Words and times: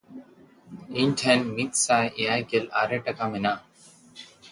ᱤᱧ 1.01 1.13
ᱴᱷᱮᱱ 1.21 1.41
ᱢᱤᱫᱥᱟᱭ 1.57 2.05
ᱮᱭᱟᱭᱜᱮᱞ 2.23 2.65
ᱟᱨᱮ 2.79 2.97
ᱴᱟᱠᱟ 3.05 3.25
ᱢᱮᱱᱟᱜᱼᱟ᱾ 3.31 3.63